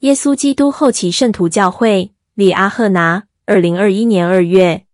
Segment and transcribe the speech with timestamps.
[0.00, 4.84] 耶稣基督后期圣徒教会，里阿赫拿，二零二一年二月。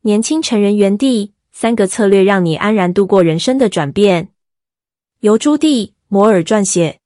[0.00, 4.30] 年轻成人园地，三个策略让你安然度过人生的转变。
[5.20, 6.98] 由朱蒂·摩尔撰写。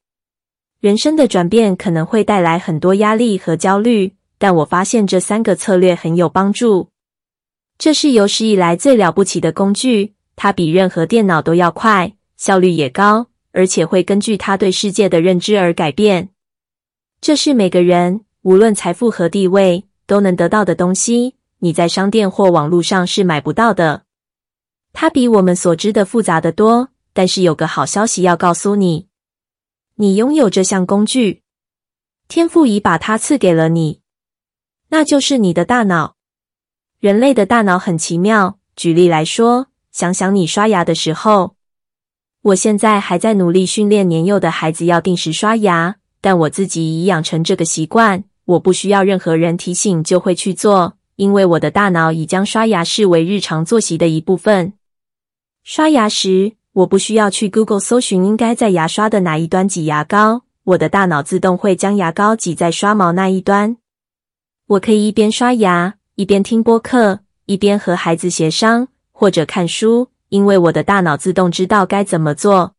[0.81, 6.89] 人生的转变可能会带来很多压力和焦虑，但我发现这三个策略很有帮助。
[7.77, 16.31] 这是有史以来最了不起的工具，它比任何电脑都要快，效率也高，而且会根据它对世界的认知而改变。
[17.21, 21.37] 这是每个人，无论财富和地位，都能得到的东西。
[21.59, 24.05] 你在商店或网络上是买不到的。
[24.95, 29.09] 它比我们所知的复杂得多，但是有个好消息要告诉你：
[29.97, 31.43] 你拥有这项工具，
[32.27, 34.01] 天赋已把它赐给了你，
[34.89, 36.17] 那就是你的大脑。
[37.01, 38.59] 人类的大脑很奇妙。
[38.75, 41.55] 举例来说，想想你刷牙的时候，
[42.41, 50.95] 我现在还在努力训练年幼的孩子要定时刷牙，但我自己已养成这个习惯，我不需要任何人提醒就会去做。
[51.17, 54.73] 因为我的大脑已将刷牙视为日常作息的一部分。
[55.63, 63.77] 刷牙时，我不需要去 Google 搜寻应该在牙刷的哪一端挤牙膏，我的大脑自动会将牙膏挤在刷毛那一端。
[64.67, 72.75] 我可以一边刷牙，一边听播客，一边和孩子协商，或者看书，因为我的大脑自动知道该怎么做。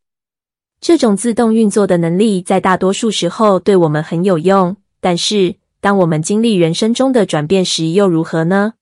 [0.81, 8.73] 这种自动运作的能力在大多数时候对我们很有用，但是，当我们经历人生中的转变时，又如何呢？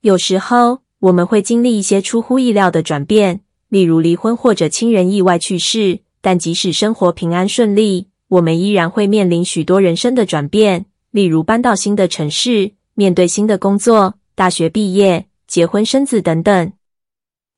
[0.00, 6.00] 有时候我们会经历一些出乎意料的转变，例如离婚或者亲人意外去世。
[6.20, 16.72] 但即使生活平安顺利，我们依然会面临许多人生的转变，例如搬到新的城市、面对新的工作、大学毕业、结婚生子等等。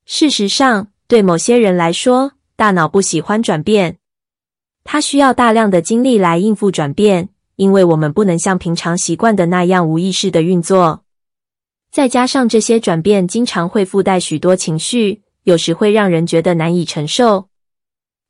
[0.06, 3.96] 事实上，对某些人来说，大脑不喜欢转变，
[4.84, 7.30] 它需要大量的精力来应付转变。
[7.56, 11.02] 因为我们不能像平常习惯的那样无意识的运作，
[11.90, 17.48] 再加上这些转变经常会附带许多情绪，有时会让人觉得难以承受。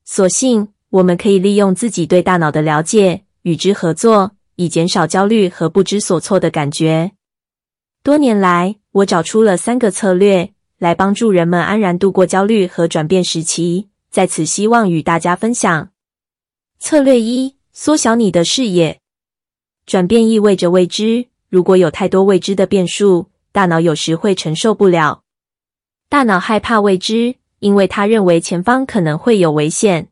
[0.05, 7.11] 所幸，我们可以利用自己对大脑的了解，与之合作，以减少焦虑和不知所措的感觉。
[8.05, 15.91] 多年来，我找出了三个策略，来帮助人们安然度过焦虑和转变时期，在此希望与大家分享。
[16.79, 19.01] 策略一：缩小你的视野。
[19.87, 21.27] 转变意味着未知。
[21.49, 25.23] 如果有太多未知的变数，大脑有时会承受不了。
[26.09, 30.09] 大脑害怕未知，因为它认为前方可能会有危险。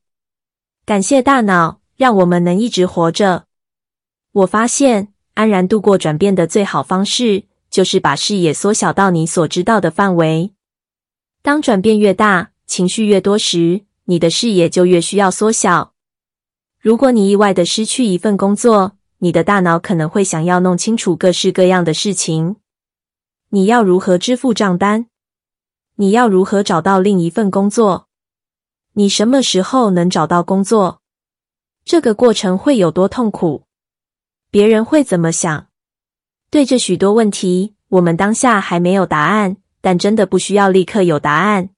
[0.84, 3.46] 感谢大脑，让我们能一直活着。
[4.32, 10.52] 我发现，安然度过转变的最好方式，就是把视野缩小到你所知道的范围。
[11.42, 15.92] 当转变越大，情绪越多时，你的视野就越需要缩小。
[16.80, 22.56] 如果你意外地失去一份工作，你的大脑可能会想要弄清楚各式各样的事情。
[23.50, 25.08] 你要如何支付账单？
[25.96, 28.08] 你要如何找到另一份工作？
[28.94, 31.02] 你什么时候能找到工作？
[31.84, 33.64] 这个过程会有多痛苦？
[34.50, 35.66] 别人会怎么想？
[36.48, 41.68] 对这许多问题，我们当下还没有答案，但真的不需要立刻有答案。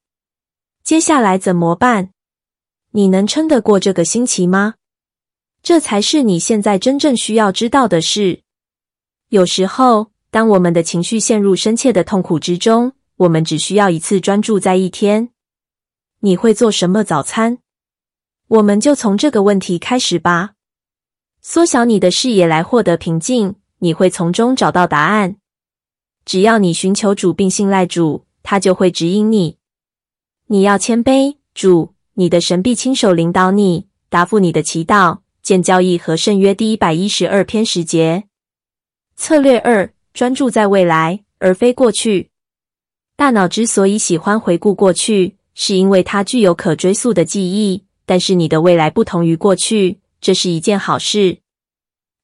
[0.81, 2.11] 接下来怎么办？
[2.91, 4.75] 你能撑得过这个星期吗？
[5.63, 8.41] 这才是你现在真正需要知道的事。
[9.29, 15.29] 有时候，当我们的情绪陷入深切的痛苦之中，我们只需要一次专注在一天。
[16.19, 17.59] 你会做什么早餐？
[18.47, 20.55] 我们就从这个问题开始吧。
[21.41, 25.37] 缩小你的视野来获得平静，你会从中找到答案。
[26.25, 29.57] 只要你寻求主并信赖主，他就会指引你。
[30.47, 35.19] 你要谦卑，主，你的神必亲手领导你，答复你的祈祷。
[35.41, 38.25] 见教义和圣约第一百一十二篇十节。
[39.15, 42.29] 策略二：专注在未来，而非过去。
[43.15, 47.85] 大脑之所以喜欢回顾过去，是因为它具有可追溯的记忆。
[48.05, 51.39] 但是你的未来不同于过去，这是一件好事。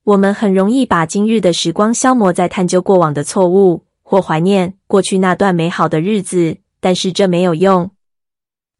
[0.03, 7.89] 我们很容易把今日的时光消磨在探究过往的错误，或怀念过去那段美好的日子，但是这没有用。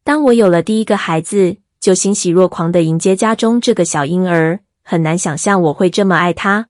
[0.08, 6.68] 当我有了第一个孩子，就欣喜若狂地迎接家中这个小婴儿，很难想象我会这么爱他。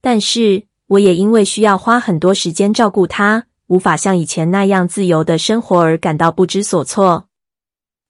[0.00, 7.26] 但是，我也因为需要花很多时间照顾他，无法像以前那样自由地生活而感到不知所措。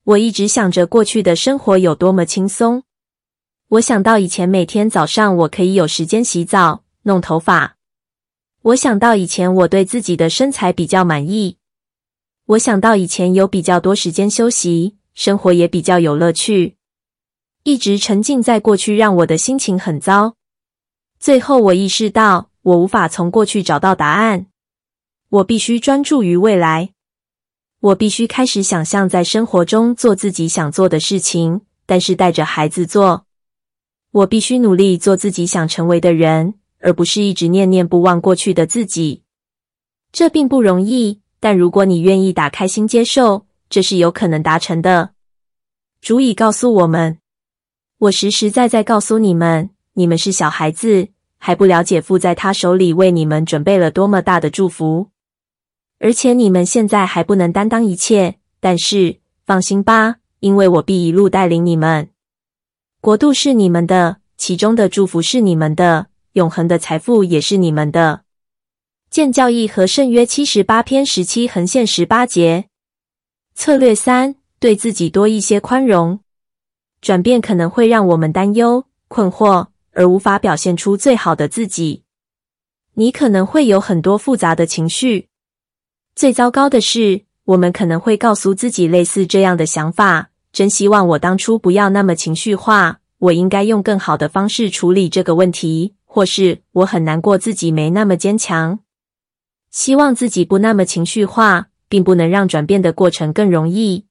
[0.05, 2.83] 我一直想着过去的生活有多么轻松。
[3.69, 7.77] 我想到以前每天早上我可以有时间洗澡、弄头发。
[8.61, 11.57] 我想到以前我对自己的身材比较满意。
[12.47, 14.97] 我想到以前有比较多时间休息。
[15.15, 16.77] 生活也比较有乐趣。
[17.63, 20.35] 一直沉浸在过去，让我的心情很糟。
[21.21, 24.47] 最后，我意识到我无法从过去找到答案，
[25.29, 26.91] 我必须专注于未来。
[27.81, 33.27] 我必须开始想象在生活中做自己想做的事情，但是带着孩子做。
[34.11, 39.23] 我必须努力做自己想成为的人，而不是一直念念不忘过去的自己。
[40.11, 45.11] 这并不容易，但如果你愿意打开心接受，这是有可能达成的。
[46.01, 47.19] 主已告诉我们，
[47.99, 55.11] 我实实在在告诉你们，你们是小孩子，还不了解父在他手里为你们准备了多么大的祝福。
[55.99, 62.09] 而且你们现在还不能担当一切，但是放心吧，因为我必一路带领你们。
[63.03, 68.24] 国度是你们的，其中的祝福是你们的，永恒的财富也是你们的。
[69.15, 72.65] 建教义和圣约七十八篇十七横线十八节。
[73.55, 76.19] 策略三：对自己多一些宽容。
[77.01, 82.03] 转变可能会让我们担忧、困惑，而无法表现出最好的自己。
[82.95, 85.29] 你可能会有很多复杂的情绪。
[86.17, 98.81] 最糟糕的是，我们可能会告诉自己类似这样的想法：“真希望我当初不要那么情绪化，我应该用更好的方式处理这个问题。”或是“我很难过，自己没那么坚强。”
[99.75, 104.07] 希望自己不那么情绪化，并不能让转变的过程更容易。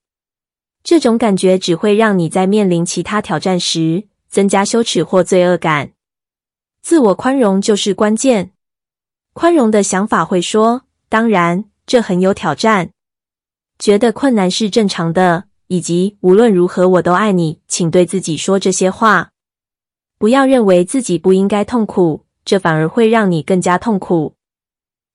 [0.84, 5.94] 这种感觉只会让你在面临其他挑战时增加羞耻或罪恶感。
[6.82, 8.52] 自我宽容就是关键。
[9.32, 12.92] 宽容的想法会说：“当然。”这很有挑战，
[13.78, 19.32] 觉得困难是正常的，以及无论如何我都爱你，请对自己说这些话。
[20.18, 24.36] 不要认为自己不应该痛苦，这反而会让你更加痛苦。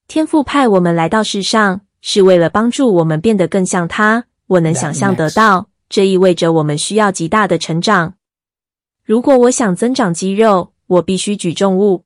[0.09, 4.25] 天赋派我们来到世上，是为了帮助我们变得更像他。
[4.47, 8.15] 我能想象得到，这意味着我们需要极大的成长。
[9.05, 12.05] 如果我想增长肌肉，我必须举重物。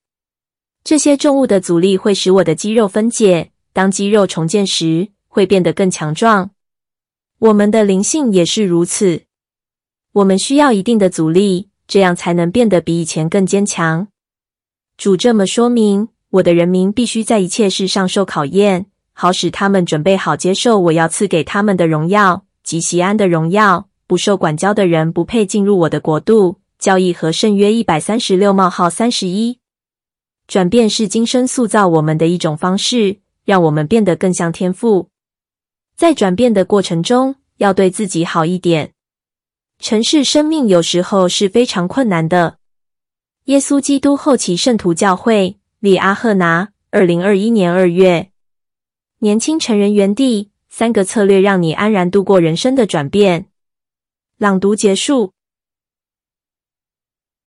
[0.83, 3.53] 这些重物的阻力会使我的肌肉分解。
[3.73, 6.51] 当肌肉重建时，会变得更强壮。
[7.39, 9.23] 我们的灵性也是如此。
[10.15, 14.09] 我们需要一定的阻力，这样才能变得比以前更坚强。
[14.99, 23.89] 主这么说明：我的人民必须在一切事上受考验，好使他们准备好接受我要赐给他们的荣耀及锡安的荣耀。
[24.07, 26.59] 不受管教的人不配进入我的国度。
[26.79, 29.61] 教义和圣约一百三十六冒号三十一。
[30.49, 33.19] 转变是今生塑造我们的一种方式。
[33.45, 35.09] 让我们变得更像天赋，
[35.97, 38.93] 在转变的过程中，要对自己好一点。
[39.81, 42.59] 城市生命有时候是非常困难的。
[43.47, 48.31] 耶稣基督后期圣徒教会，里阿赫拿，二零二一年二月。
[49.19, 53.47] 年轻成人园地，三个策略让你安然度过人生的转变。
[54.39, 55.33] 朗读结束。